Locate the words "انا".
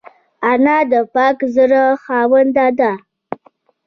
0.49-0.77